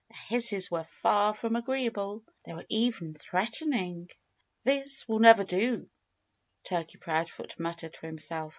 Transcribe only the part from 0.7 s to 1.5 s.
were far